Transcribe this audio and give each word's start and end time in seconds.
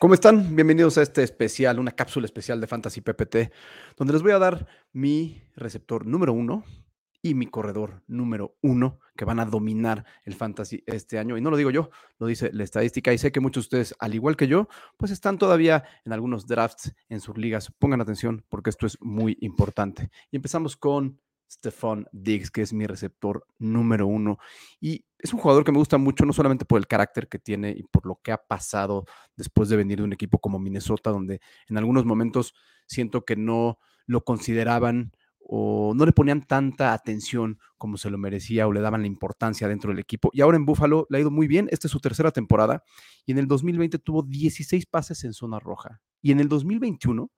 ¿Cómo 0.00 0.14
están? 0.14 0.54
Bienvenidos 0.54 0.96
a 0.96 1.02
este 1.02 1.24
especial, 1.24 1.80
una 1.80 1.90
cápsula 1.90 2.24
especial 2.24 2.60
de 2.60 2.68
Fantasy 2.68 3.00
PPT, 3.00 3.52
donde 3.96 4.12
les 4.12 4.22
voy 4.22 4.30
a 4.30 4.38
dar 4.38 4.68
mi 4.92 5.42
receptor 5.56 6.06
número 6.06 6.32
uno 6.32 6.64
y 7.20 7.34
mi 7.34 7.48
corredor 7.48 8.04
número 8.06 8.56
uno 8.62 9.00
que 9.16 9.24
van 9.24 9.40
a 9.40 9.44
dominar 9.44 10.04
el 10.22 10.36
fantasy 10.36 10.84
este 10.86 11.18
año. 11.18 11.36
Y 11.36 11.40
no 11.40 11.50
lo 11.50 11.56
digo 11.56 11.72
yo, 11.72 11.90
lo 12.20 12.28
dice 12.28 12.50
la 12.52 12.62
estadística. 12.62 13.12
Y 13.12 13.18
sé 13.18 13.32
que 13.32 13.40
muchos 13.40 13.64
de 13.64 13.66
ustedes, 13.66 13.96
al 13.98 14.14
igual 14.14 14.36
que 14.36 14.46
yo, 14.46 14.68
pues 14.96 15.10
están 15.10 15.36
todavía 15.36 15.82
en 16.04 16.12
algunos 16.12 16.46
drafts 16.46 16.94
en 17.08 17.20
sus 17.20 17.36
ligas. 17.36 17.72
Pongan 17.76 18.00
atención 18.00 18.44
porque 18.48 18.70
esto 18.70 18.86
es 18.86 18.98
muy 19.00 19.36
importante. 19.40 20.10
Y 20.30 20.36
empezamos 20.36 20.76
con 20.76 21.20
Stephon 21.50 22.06
Diggs, 22.12 22.50
que 22.50 22.62
es 22.62 22.72
mi 22.72 22.86
receptor 22.86 23.46
número 23.58 24.06
uno. 24.06 24.38
Y 24.80 25.04
es 25.18 25.32
un 25.32 25.40
jugador 25.40 25.64
que 25.64 25.72
me 25.72 25.78
gusta 25.78 25.98
mucho, 25.98 26.24
no 26.24 26.32
solamente 26.32 26.64
por 26.64 26.78
el 26.78 26.86
carácter 26.86 27.28
que 27.28 27.38
tiene 27.38 27.70
y 27.70 27.82
por 27.84 28.06
lo 28.06 28.20
que 28.22 28.32
ha 28.32 28.38
pasado 28.38 29.04
después 29.36 29.68
de 29.68 29.76
venir 29.76 29.98
de 29.98 30.04
un 30.04 30.12
equipo 30.12 30.38
como 30.38 30.58
Minnesota, 30.58 31.10
donde 31.10 31.40
en 31.68 31.78
algunos 31.78 32.04
momentos 32.04 32.54
siento 32.86 33.24
que 33.24 33.36
no 33.36 33.78
lo 34.06 34.24
consideraban 34.24 35.12
o 35.50 35.94
no 35.94 36.04
le 36.04 36.12
ponían 36.12 36.42
tanta 36.42 36.92
atención 36.92 37.58
como 37.78 37.96
se 37.96 38.10
lo 38.10 38.18
merecía 38.18 38.66
o 38.66 38.72
le 38.72 38.82
daban 38.82 39.00
la 39.00 39.06
importancia 39.06 39.66
dentro 39.66 39.90
del 39.90 39.98
equipo. 39.98 40.30
Y 40.34 40.42
ahora 40.42 40.58
en 40.58 40.66
Buffalo 40.66 41.06
le 41.08 41.18
ha 41.18 41.20
ido 41.22 41.30
muy 41.30 41.48
bien. 41.48 41.68
Esta 41.70 41.88
es 41.88 41.92
su 41.92 42.00
tercera 42.00 42.30
temporada 42.30 42.84
y 43.24 43.32
en 43.32 43.38
el 43.38 43.48
2020 43.48 43.98
tuvo 43.98 44.22
16 44.22 44.84
pases 44.86 45.24
en 45.24 45.32
zona 45.32 45.58
roja. 45.58 46.02
Y 46.20 46.32
en 46.32 46.40
el 46.40 46.48
2021 46.48 47.30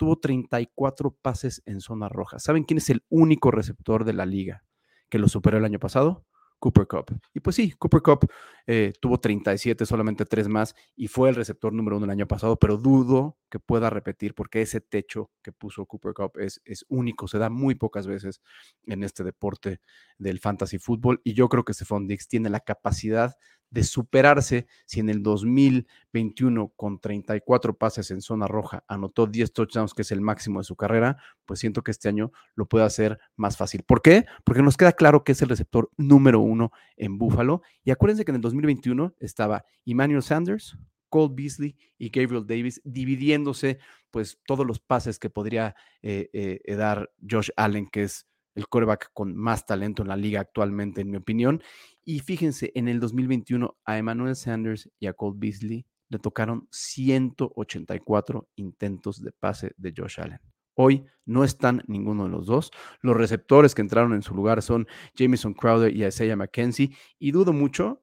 tuvo 0.00 0.16
34 0.16 1.14
pases 1.20 1.62
en 1.66 1.82
zona 1.82 2.08
roja. 2.08 2.38
¿Saben 2.38 2.64
quién 2.64 2.78
es 2.78 2.88
el 2.88 3.04
único 3.10 3.50
receptor 3.50 4.06
de 4.06 4.14
la 4.14 4.24
liga 4.24 4.64
que 5.10 5.18
lo 5.18 5.28
superó 5.28 5.58
el 5.58 5.64
año 5.66 5.78
pasado? 5.78 6.24
Cooper 6.58 6.86
Cup. 6.86 7.20
Y 7.34 7.40
pues 7.40 7.56
sí, 7.56 7.72
Cooper 7.72 8.00
Cup 8.00 8.26
eh, 8.66 8.94
tuvo 8.98 9.20
37, 9.20 9.84
solamente 9.84 10.24
tres 10.24 10.48
más, 10.48 10.74
y 10.96 11.08
fue 11.08 11.28
el 11.28 11.34
receptor 11.34 11.74
número 11.74 11.98
uno 11.98 12.06
el 12.06 12.12
año 12.12 12.26
pasado, 12.26 12.58
pero 12.58 12.78
dudo 12.78 13.36
que 13.50 13.58
pueda 13.58 13.90
repetir 13.90 14.34
porque 14.34 14.62
ese 14.62 14.80
techo 14.80 15.30
que 15.42 15.52
puso 15.52 15.84
Cooper 15.84 16.14
Cup 16.14 16.38
es, 16.38 16.62
es 16.64 16.86
único, 16.88 17.28
se 17.28 17.36
da 17.36 17.50
muy 17.50 17.74
pocas 17.74 18.06
veces 18.06 18.40
en 18.86 19.04
este 19.04 19.22
deporte 19.22 19.80
del 20.16 20.40
fantasy 20.40 20.78
fútbol, 20.78 21.20
y 21.24 21.34
yo 21.34 21.50
creo 21.50 21.64
que 21.64 21.74
Stephon 21.74 22.06
Dix 22.06 22.26
tiene 22.26 22.48
la 22.48 22.60
capacidad 22.60 23.34
de 23.70 23.84
superarse 23.84 24.66
si 24.84 25.00
en 25.00 25.08
el 25.08 25.22
2021 25.22 26.72
con 26.76 26.98
34 27.00 27.78
pases 27.78 28.10
en 28.10 28.20
zona 28.20 28.46
roja 28.46 28.84
anotó 28.88 29.26
10 29.26 29.52
touchdowns, 29.52 29.94
que 29.94 30.02
es 30.02 30.12
el 30.12 30.20
máximo 30.20 30.60
de 30.60 30.64
su 30.64 30.76
carrera, 30.76 31.16
pues 31.46 31.60
siento 31.60 31.82
que 31.82 31.90
este 31.90 32.08
año 32.08 32.32
lo 32.54 32.66
puede 32.66 32.84
hacer 32.84 33.18
más 33.36 33.56
fácil. 33.56 33.82
¿Por 33.82 34.02
qué? 34.02 34.26
Porque 34.44 34.62
nos 34.62 34.76
queda 34.76 34.92
claro 34.92 35.24
que 35.24 35.32
es 35.32 35.42
el 35.42 35.48
receptor 35.48 35.90
número 35.96 36.40
uno 36.40 36.72
en 36.96 37.18
Buffalo. 37.18 37.62
Y 37.84 37.90
acuérdense 37.90 38.24
que 38.24 38.32
en 38.32 38.36
el 38.36 38.42
2021 38.42 39.14
estaba 39.20 39.64
Emmanuel 39.86 40.22
Sanders, 40.22 40.76
Cole 41.08 41.34
Beasley 41.34 41.76
y 41.98 42.08
Gabriel 42.08 42.46
Davis 42.46 42.80
dividiéndose 42.84 43.78
pues 44.10 44.40
todos 44.46 44.66
los 44.66 44.80
pases 44.80 45.18
que 45.18 45.30
podría 45.30 45.74
eh, 46.02 46.30
eh, 46.32 46.74
dar 46.74 47.10
Josh 47.28 47.50
Allen, 47.56 47.88
que 47.88 48.04
es 48.04 48.26
el 48.54 48.66
quarterback 48.68 49.10
con 49.12 49.36
más 49.36 49.66
talento 49.66 50.02
en 50.02 50.08
la 50.08 50.16
liga 50.16 50.40
actualmente, 50.40 51.00
en 51.00 51.10
mi 51.10 51.16
opinión. 51.16 51.62
Y 52.04 52.20
fíjense, 52.20 52.72
en 52.74 52.88
el 52.88 53.00
2021 53.00 53.76
a 53.84 53.98
Emmanuel 53.98 54.36
Sanders 54.36 54.90
y 54.98 55.06
a 55.06 55.12
Cole 55.12 55.36
Beasley 55.38 55.86
le 56.08 56.18
tocaron 56.18 56.66
184 56.70 58.48
intentos 58.56 59.22
de 59.22 59.32
pase 59.32 59.72
de 59.76 59.94
Josh 59.96 60.20
Allen. 60.20 60.40
Hoy 60.74 61.04
no 61.24 61.44
están 61.44 61.82
ninguno 61.86 62.24
de 62.24 62.30
los 62.30 62.46
dos. 62.46 62.70
Los 63.00 63.16
receptores 63.16 63.74
que 63.74 63.82
entraron 63.82 64.14
en 64.14 64.22
su 64.22 64.34
lugar 64.34 64.62
son 64.62 64.88
Jameson 65.14 65.54
Crowder 65.54 65.94
y 65.94 66.04
Isaiah 66.04 66.36
McKenzie. 66.36 66.96
Y 67.18 67.32
dudo 67.32 67.52
mucho 67.52 68.02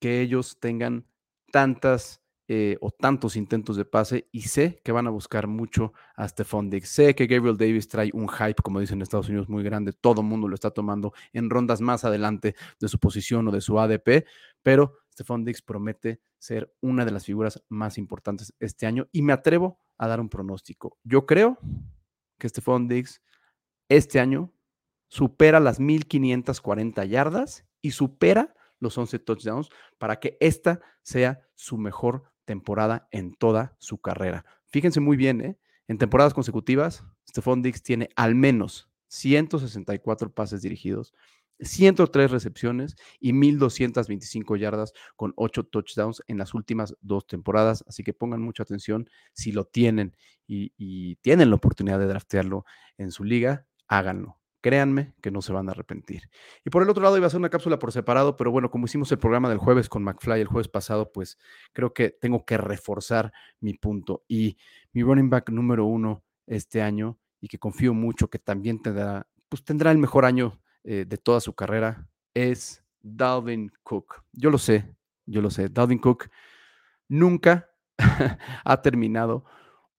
que 0.00 0.20
ellos 0.20 0.58
tengan 0.58 1.06
tantas 1.52 2.21
eh, 2.54 2.76
o 2.82 2.90
tantos 2.90 3.36
intentos 3.36 3.78
de 3.78 3.86
pase 3.86 4.28
y 4.30 4.42
sé 4.42 4.82
que 4.84 4.92
van 4.92 5.06
a 5.06 5.10
buscar 5.10 5.46
mucho 5.46 5.94
a 6.14 6.28
Stephon 6.28 6.68
Diggs. 6.68 6.90
Sé 6.90 7.14
que 7.14 7.26
Gabriel 7.26 7.56
Davis 7.56 7.88
trae 7.88 8.10
un 8.12 8.28
hype, 8.28 8.62
como 8.62 8.78
dicen 8.78 8.98
en 8.98 9.02
Estados 9.04 9.30
Unidos, 9.30 9.48
muy 9.48 9.62
grande. 9.62 9.94
Todo 9.94 10.20
el 10.20 10.26
mundo 10.26 10.48
lo 10.48 10.54
está 10.54 10.70
tomando 10.70 11.14
en 11.32 11.48
rondas 11.48 11.80
más 11.80 12.04
adelante 12.04 12.54
de 12.78 12.88
su 12.88 12.98
posición 12.98 13.48
o 13.48 13.52
de 13.52 13.62
su 13.62 13.80
ADP, 13.80 14.26
pero 14.62 14.98
Stephon 15.14 15.46
Diggs 15.46 15.62
promete 15.62 16.20
ser 16.38 16.70
una 16.82 17.06
de 17.06 17.12
las 17.12 17.24
figuras 17.24 17.62
más 17.70 17.96
importantes 17.96 18.52
este 18.60 18.84
año 18.84 19.08
y 19.12 19.22
me 19.22 19.32
atrevo 19.32 19.78
a 19.96 20.06
dar 20.06 20.20
un 20.20 20.28
pronóstico. 20.28 20.98
Yo 21.04 21.24
creo 21.24 21.56
que 22.36 22.50
Stephon 22.50 22.86
Diggs 22.86 23.22
este 23.88 24.20
año 24.20 24.52
supera 25.08 25.58
las 25.58 25.80
1540 25.80 27.02
yardas 27.06 27.64
y 27.80 27.92
supera 27.92 28.54
los 28.78 28.98
11 28.98 29.20
touchdowns 29.20 29.70
para 29.96 30.20
que 30.20 30.36
esta 30.38 30.82
sea 31.00 31.48
su 31.54 31.78
mejor 31.78 32.31
temporada 32.52 33.08
en 33.12 33.34
toda 33.34 33.76
su 33.78 33.98
carrera. 33.98 34.44
Fíjense 34.66 35.00
muy 35.00 35.16
bien, 35.16 35.40
¿eh? 35.40 35.58
en 35.88 35.96
temporadas 35.96 36.34
consecutivas, 36.34 37.02
Stephon 37.26 37.62
Diggs 37.62 37.82
tiene 37.82 38.10
al 38.14 38.34
menos 38.34 38.90
164 39.08 40.34
pases 40.34 40.60
dirigidos, 40.60 41.14
103 41.60 42.30
recepciones 42.30 42.94
y 43.20 43.32
1.225 43.32 44.58
yardas 44.58 44.92
con 45.16 45.32
8 45.36 45.64
touchdowns 45.64 46.22
en 46.26 46.36
las 46.36 46.52
últimas 46.52 46.94
dos 47.00 47.26
temporadas. 47.26 47.84
Así 47.88 48.02
que 48.04 48.12
pongan 48.12 48.42
mucha 48.42 48.64
atención 48.64 49.08
si 49.32 49.52
lo 49.52 49.64
tienen 49.64 50.14
y, 50.46 50.74
y 50.76 51.16
tienen 51.16 51.48
la 51.48 51.56
oportunidad 51.56 52.00
de 52.00 52.06
draftearlo 52.06 52.66
en 52.98 53.12
su 53.12 53.24
liga, 53.24 53.66
háganlo. 53.86 54.41
Créanme 54.62 55.12
que 55.20 55.32
no 55.32 55.42
se 55.42 55.52
van 55.52 55.68
a 55.68 55.72
arrepentir. 55.72 56.30
Y 56.64 56.70
por 56.70 56.82
el 56.82 56.88
otro 56.88 57.02
lado 57.02 57.16
iba 57.16 57.26
a 57.26 57.30
ser 57.30 57.40
una 57.40 57.50
cápsula 57.50 57.80
por 57.80 57.90
separado, 57.90 58.36
pero 58.36 58.52
bueno, 58.52 58.70
como 58.70 58.86
hicimos 58.86 59.10
el 59.10 59.18
programa 59.18 59.48
del 59.48 59.58
jueves 59.58 59.88
con 59.88 60.04
McFly 60.04 60.40
el 60.40 60.46
jueves 60.46 60.68
pasado, 60.68 61.10
pues 61.12 61.36
creo 61.72 61.92
que 61.92 62.10
tengo 62.10 62.44
que 62.44 62.56
reforzar 62.56 63.32
mi 63.60 63.74
punto. 63.74 64.24
Y 64.28 64.56
mi 64.92 65.02
running 65.02 65.28
back 65.28 65.50
número 65.50 65.84
uno 65.84 66.22
este 66.46 66.80
año, 66.80 67.18
y 67.40 67.48
que 67.48 67.58
confío 67.58 67.92
mucho 67.92 68.30
que 68.30 68.38
también 68.38 68.80
tendrá, 68.80 69.26
pues 69.48 69.64
tendrá 69.64 69.90
el 69.90 69.98
mejor 69.98 70.24
año 70.24 70.60
eh, 70.84 71.04
de 71.08 71.18
toda 71.18 71.40
su 71.40 71.54
carrera, 71.54 72.08
es 72.32 72.84
Dalvin 73.00 73.72
Cook. 73.82 74.22
Yo 74.32 74.50
lo 74.50 74.58
sé, 74.58 74.94
yo 75.26 75.42
lo 75.42 75.50
sé. 75.50 75.68
Dalvin 75.68 75.98
Cook 75.98 76.30
nunca 77.08 77.68
ha 78.64 78.80
terminado 78.80 79.44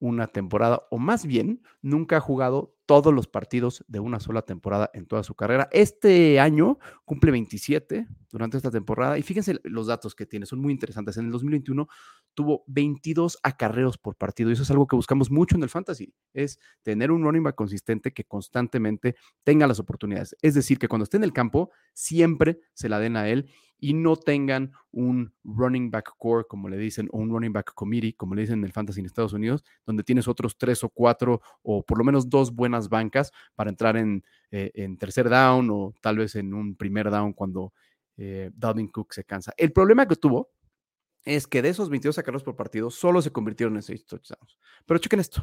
una 0.03 0.27
temporada, 0.27 0.85
o 0.91 0.97
más 0.97 1.25
bien, 1.25 1.61
nunca 1.81 2.17
ha 2.17 2.19
jugado 2.19 2.75
todos 2.85 3.13
los 3.13 3.27
partidos 3.27 3.85
de 3.87 4.01
una 4.01 4.19
sola 4.19 4.41
temporada 4.41 4.89
en 4.93 5.05
toda 5.05 5.23
su 5.23 5.33
carrera. 5.33 5.69
Este 5.71 6.41
año 6.41 6.77
cumple 7.05 7.31
27 7.31 8.05
durante 8.29 8.57
esta 8.57 8.69
temporada 8.69 9.17
y 9.17 9.21
fíjense 9.21 9.61
los 9.63 9.87
datos 9.87 10.13
que 10.13 10.25
tiene, 10.25 10.45
son 10.45 10.59
muy 10.59 10.73
interesantes. 10.73 11.15
En 11.15 11.27
el 11.27 11.31
2021 11.31 11.87
tuvo 12.33 12.65
22 12.67 13.39
acarreos 13.43 13.97
por 13.97 14.17
partido 14.17 14.49
y 14.49 14.53
eso 14.53 14.63
es 14.63 14.71
algo 14.71 14.87
que 14.87 14.97
buscamos 14.97 15.31
mucho 15.31 15.55
en 15.55 15.63
el 15.63 15.69
fantasy, 15.69 16.13
es 16.33 16.59
tener 16.81 17.09
un 17.09 17.23
running 17.23 17.43
consistente 17.55 18.11
que 18.11 18.25
constantemente 18.25 19.15
tenga 19.45 19.67
las 19.67 19.79
oportunidades. 19.79 20.35
Es 20.41 20.53
decir, 20.53 20.79
que 20.79 20.89
cuando 20.89 21.03
esté 21.05 21.15
en 21.15 21.23
el 21.23 21.31
campo, 21.31 21.71
siempre 21.93 22.59
se 22.73 22.89
la 22.89 22.99
den 22.99 23.15
a 23.15 23.29
él 23.29 23.49
y 23.79 23.94
no 23.94 24.16
tengan 24.16 24.72
un 24.91 25.34
running 25.44 25.91
back 25.91 26.16
core, 26.17 26.45
como 26.47 26.69
le 26.69 26.78
dicen, 26.78 27.09
o 27.11 27.17
un 27.17 27.29
running 27.29 27.51
back 27.51 27.73
committee, 27.73 28.13
como 28.13 28.35
le 28.35 28.41
dicen 28.41 28.59
en 28.59 28.66
el 28.66 28.72
fantasy 28.72 29.01
en 29.01 29.06
Estados 29.06 29.34
Unidos, 29.34 29.63
donde 29.85 30.03
tienes 30.03 30.28
otros 30.28 30.57
tres 30.57 30.84
o 30.84 30.89
cuatro 30.89 31.41
o 31.61 31.83
por 31.83 31.97
lo 31.97 32.03
menos 32.03 32.29
dos 32.29 32.53
buenas 32.53 32.89
bancas 32.89 33.31
para 33.56 33.69
entrar 33.69 33.97
en, 33.97 34.23
eh, 34.51 34.95
tercer 34.97 35.29
down 35.29 35.69
o 35.72 35.94
tal 36.01 36.17
vez 36.17 36.35
en 36.35 36.53
un 36.53 36.75
primer 36.75 37.09
down 37.09 37.33
cuando 37.33 37.73
eh, 38.17 38.51
Dalvin 38.53 38.88
Cook 38.88 39.13
se 39.13 39.23
cansa. 39.23 39.53
El 39.57 39.72
problema 39.73 40.07
que 40.07 40.16
tuvo 40.16 40.51
es 41.25 41.47
que 41.47 41.62
de 41.62 41.69
esos 41.69 41.89
22 41.89 42.16
sacarlos 42.16 42.44
por 42.44 42.56
partido, 42.56 42.91
solo 42.91 43.22
se 43.22 43.31
convirtieron 43.31 43.75
en 43.75 43.81
seis 43.81 44.06
touchdowns. 44.06 44.57
Pero 44.85 45.00
chequen 45.00 45.19
esto. 45.19 45.41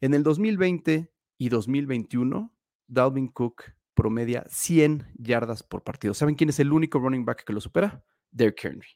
En 0.00 0.14
el 0.14 0.22
2020 0.22 1.10
y 1.38 1.48
2021, 1.48 2.52
Dalvin 2.86 3.28
Cook 3.28 3.64
promedia 3.94 4.44
100 4.48 5.06
yardas 5.14 5.62
por 5.62 5.82
partido. 5.82 6.14
¿Saben 6.14 6.34
quién 6.34 6.50
es 6.50 6.60
el 6.60 6.72
único 6.72 6.98
running 6.98 7.24
back 7.24 7.44
que 7.44 7.52
lo 7.52 7.60
supera? 7.60 8.04
Derrick 8.30 8.64
Henry. 8.64 8.88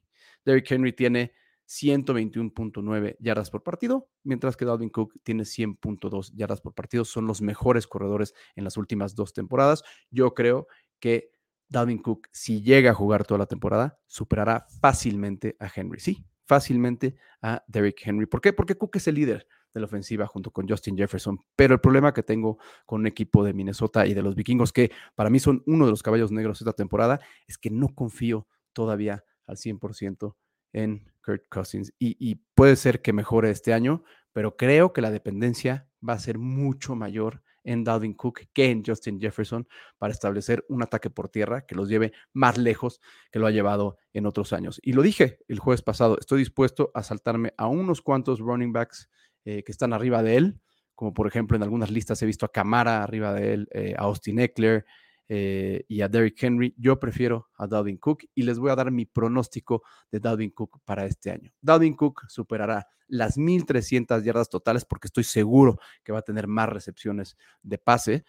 Derrick 0.45 0.71
Henry 0.71 0.93
tiene 0.93 1.33
121.9 1.67 3.17
yardas 3.19 3.51
por 3.51 3.63
partido, 3.63 4.09
mientras 4.23 4.57
que 4.57 4.65
Dalvin 4.65 4.91
Cook 4.91 5.15
tiene 5.23 5.43
100.2 5.43 6.33
yardas 6.35 6.61
por 6.61 6.75
partido. 6.75 7.05
Son 7.05 7.27
los 7.27 7.43
mejores 7.43 7.87
corredores 7.87 8.35
en 8.55 8.65
las 8.65 8.77
últimas 8.77 9.15
dos 9.15 9.33
temporadas. 9.33 9.83
Yo 10.11 10.35
creo 10.35 10.69
que 11.01 11.31
Dalvin 11.69 11.99
Cook, 11.99 12.29
si 12.33 12.63
llega 12.63 12.93
a 12.93 12.95
jugar 12.95 13.25
toda 13.25 13.39
la 13.39 13.47
temporada, 13.47 13.99
superará 14.07 14.67
fácilmente 14.81 15.57
a 15.59 15.69
Henry. 15.75 15.99
Sí, 15.99 16.25
fácilmente 16.45 17.17
a 17.43 17.65
Derrick 17.67 18.07
Henry. 18.07 18.27
¿Por 18.27 18.41
qué? 18.41 18.53
Porque 18.53 18.77
Cook 18.77 18.97
es 18.97 19.09
el 19.09 19.17
líder 19.17 19.47
de 19.75 19.81
la 19.81 19.87
ofensiva 19.87 20.27
junto 20.27 20.51
con 20.51 20.69
Justin 20.69 20.97
Jefferson. 20.97 21.39
Pero 21.55 21.75
el 21.75 21.81
problema 21.81 22.13
que 22.13 22.23
tengo 22.23 22.59
con 22.85 23.01
un 23.01 23.07
equipo 23.07 23.45
de 23.45 23.53
Minnesota 23.53 24.07
y 24.07 24.15
de 24.15 24.23
los 24.23 24.35
vikingos, 24.35 24.73
que 24.73 24.91
para 25.15 25.31
mí 25.31 25.39
son 25.39 25.63
uno 25.67 25.85
de 25.85 25.91
los 25.91 26.03
caballos 26.03 26.33
negros 26.33 26.61
esta 26.61 26.73
temporada, 26.73 27.21
es 27.47 27.59
que 27.59 27.71
no 27.71 27.95
confío 27.95 28.47
todavía 28.73 29.25
al 29.47 29.57
100% 29.57 30.35
en 30.73 31.11
Kurt 31.25 31.45
Cousins. 31.49 31.93
Y, 31.99 32.17
y, 32.19 32.37
puede 32.55 32.77
ser 32.77 33.03
que 33.03 33.13
mejore 33.13 33.51
este 33.51 33.73
año, 33.73 34.05
pero 34.33 34.57
creo 34.57 34.93
que 34.93 35.01
la 35.01 35.11
dependencia 35.11 35.89
va 36.07 36.15
a 36.15 36.19
ser 36.19 36.39
mucho 36.39 36.95
mayor 36.95 37.43
en 37.67 37.85
Dalvin 37.85 38.15
Cook 38.15 38.43
que 38.53 38.71
en 38.71 38.83
Justin 38.85 39.21
Jefferson 39.21 39.69
para 39.99 40.13
establecer 40.13 40.65
un 40.69 40.83
ataque 40.83 41.11
por 41.11 41.29
tierra 41.29 41.67
que 41.67 41.75
los 41.75 41.89
lleve 41.89 42.13
más 42.33 42.57
lejos 42.57 43.01
que 43.31 43.39
lo 43.39 43.47
ha 43.47 43.51
llevado 43.51 43.99
en 44.13 44.25
otros 44.25 44.53
años. 44.53 44.81
Y 44.83 44.93
lo 44.93 45.03
dije 45.03 45.41
el 45.49 45.59
jueves 45.59 45.83
pasado, 45.83 46.17
estoy 46.19 46.39
dispuesto 46.39 46.91
a 46.95 47.03
saltarme 47.03 47.53
a 47.59 47.67
unos 47.67 48.01
cuantos 48.01 48.39
running 48.39 48.73
backs 48.73 49.11
eh, 49.49 49.63
que 49.63 49.71
están 49.71 49.93
arriba 49.93 50.25
de 50.25 50.37
él, 50.37 50.61
como 50.97 51.15
por 51.15 51.29
ejemplo 51.29 51.57
en 51.57 51.63
algunas 51.63 51.89
listas 51.89 52.21
he 52.21 52.27
visto 52.27 52.45
a 52.45 52.51
Camara 52.51 53.05
arriba 53.05 53.33
de 53.33 53.55
él, 53.55 53.69
eh, 53.71 53.95
a 53.97 54.03
Austin 54.03 54.41
Eckler, 54.41 54.85
eh, 55.29 55.85
y 55.87 56.01
a 56.01 56.09
Derrick 56.09 56.43
Henry. 56.43 56.75
Yo 56.77 56.99
prefiero 56.99 57.47
a 57.57 57.69
Dalvin 57.69 57.97
Cook 57.97 58.25
y 58.35 58.43
les 58.43 58.59
voy 58.59 58.73
a 58.73 58.75
dar 58.75 58.91
mi 58.91 59.07
pronóstico 59.07 59.85
de 60.11 60.19
Dalvin 60.19 60.51
Cook 60.51 60.81
para 60.85 61.07
este 61.07 61.31
año. 61.31 61.53
Dalvin 61.61 61.95
Cook 61.95 62.23
superará 62.29 62.89
las 63.07 63.39
1.300 63.39 64.21
yardas 64.25 64.49
totales 64.49 64.85
porque 64.85 65.07
estoy 65.07 65.23
seguro 65.23 65.79
que 66.03 66.11
va 66.11 66.19
a 66.19 66.23
tener 66.23 66.49
más 66.49 66.69
recepciones 66.69 67.37
de 67.63 67.79
pase. 67.79 68.25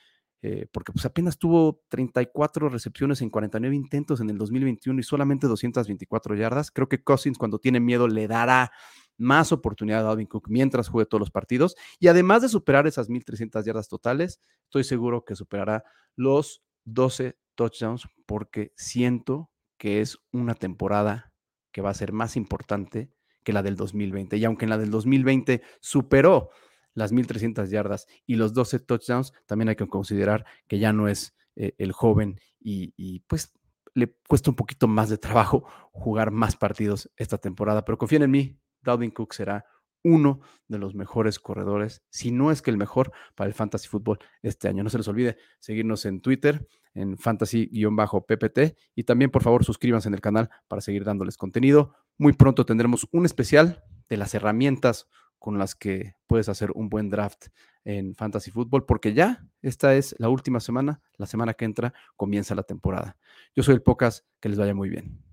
Porque 0.72 0.94
pues 0.94 1.04
apenas 1.04 1.38
tuvo 1.38 1.84
34 1.90 2.70
recepciones 2.70 3.22
en 3.22 3.30
49 3.30 3.76
intentos 3.76 4.22
en 4.22 4.30
el 4.30 4.38
2021 4.38 4.98
y 4.98 5.04
solamente 5.04 5.46
224 5.46 6.36
yardas. 6.36 6.72
Creo 6.72 6.88
que 6.88 7.04
Cousins 7.04 7.38
cuando 7.38 7.60
tiene 7.60 7.82
miedo 7.82 8.08
le 8.08 8.28
dará 8.28 8.72
más 9.18 9.52
oportunidad 9.52 10.02
a 10.02 10.04
Dalvin 10.04 10.28
Cook 10.28 10.48
mientras 10.50 10.90
juegue 10.90 11.08
todos 11.08 11.20
los 11.20 11.32
partidos. 11.32 11.76
Y 12.00 12.08
además 12.08 12.42
de 12.42 12.50
superar 12.50 12.88
esas 12.88 13.10
1.300 13.10 13.64
yardas 13.66 13.88
totales, 13.88 14.40
estoy 14.64 14.84
seguro 14.84 15.26
que 15.26 15.36
superará 15.36 15.84
los 16.16 16.64
12 16.86 17.38
touchdowns 17.56 18.08
porque 18.26 18.74
siento 18.76 19.50
que 19.78 20.02
es 20.02 20.18
una 20.32 20.56
temporada 20.56 21.34
que 21.72 21.82
va 21.82 21.90
a 21.90 21.96
ser 21.96 22.12
más 22.12 22.36
importante 22.36 23.12
que 23.44 23.54
la 23.54 23.64
del 23.64 23.76
2020. 23.76 24.38
Y 24.38 24.46
aunque 24.46 24.66
en 24.66 24.70
la 24.70 24.78
del 24.78 24.92
2020 24.92 25.62
superó 25.80 26.50
las 26.94 27.14
1.300 27.14 27.70
yardas 27.70 28.08
y 28.26 28.36
los 28.36 28.54
12 28.54 28.80
touchdowns, 28.80 29.34
también 29.46 29.70
hay 29.70 29.76
que 29.76 29.88
considerar 29.88 30.46
que 30.68 30.80
ya 30.80 30.92
no 30.92 31.08
es 31.08 31.36
eh, 31.56 31.74
el 31.78 31.92
joven 31.92 32.40
y, 32.60 32.94
y, 32.98 33.20
pues 33.22 33.54
le 33.94 34.14
cuesta 34.28 34.50
un 34.50 34.56
poquito 34.56 34.88
más 34.88 35.10
de 35.10 35.18
trabajo 35.18 35.66
jugar 35.92 36.32
más 36.32 36.56
partidos 36.56 37.10
esta 37.16 37.38
temporada. 37.38 37.86
Pero 37.86 37.98
confíen 37.98 38.24
en 38.24 38.32
mí, 38.32 38.60
Dalvin 38.88 39.12
Cook 39.12 39.34
será 39.34 39.66
uno 40.04 40.40
de 40.68 40.78
los 40.78 40.96
mejores 40.96 41.40
corredores, 41.40 42.02
si 42.10 42.32
no 42.32 42.52
es 42.52 42.62
que 42.62 42.72
el 42.72 42.78
mejor 42.78 43.12
para 43.36 43.48
el 43.48 43.54
fantasy 43.54 43.88
fútbol 43.88 44.20
este 44.42 44.68
año. 44.68 44.84
No 44.84 44.90
se 44.90 44.98
les 44.98 45.08
olvide 45.08 45.38
seguirnos 45.60 46.06
en 46.06 46.22
Twitter, 46.22 46.68
en 46.94 47.18
fantasy-ppt 47.18 48.60
y 48.96 49.04
también 49.04 49.30
por 49.30 49.44
favor 49.44 49.66
suscríbanse 49.66 50.08
en 50.08 50.14
el 50.14 50.22
canal 50.22 50.50
para 50.68 50.82
seguir 50.82 51.04
dándoles 51.04 51.38
contenido. 51.38 51.94
Muy 52.18 52.34
pronto 52.34 52.66
tendremos 52.66 53.08
un 53.12 53.26
especial 53.26 53.84
de 54.10 54.18
las 54.18 54.34
herramientas 54.34 55.08
con 55.38 55.60
las 55.60 55.76
que 55.76 56.16
puedes 56.26 56.50
hacer 56.50 56.72
un 56.74 56.90
buen 56.90 57.10
draft 57.10 57.48
en 57.84 58.16
fantasy 58.16 58.52
fútbol, 58.52 58.86
porque 58.86 59.14
ya 59.14 59.46
esta 59.62 59.96
es 59.96 60.16
la 60.18 60.30
última 60.30 60.60
semana, 60.60 61.02
la 61.18 61.26
semana 61.26 61.54
que 61.54 61.66
entra 61.66 61.94
comienza 62.16 62.56
la 62.56 62.64
temporada. 62.64 63.18
Yo 63.56 63.64
soy 63.64 63.76
el 63.76 63.82
Pocas, 63.82 64.26
que 64.40 64.50
les 64.50 64.58
vaya 64.58 64.74
muy 64.74 64.90
bien. 64.90 65.27